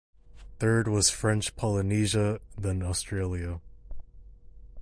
[0.57, 3.61] Third was French Polynesia then Australia.